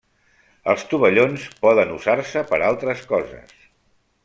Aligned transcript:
Els 0.71 0.85
tovallons 0.93 1.43
poden 1.67 1.93
usar-se 1.97 2.43
per 2.53 2.61
a 2.61 2.73
altres 2.73 3.05
coses. 3.13 3.55